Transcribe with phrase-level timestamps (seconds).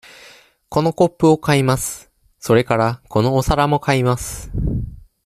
[0.67, 2.09] このコップを買います。
[2.39, 4.49] それから、このお皿も買います。